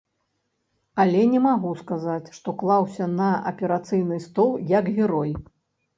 [1.03, 5.31] Але не магу сказаць, што клаўся на аперацыйны стол як герой.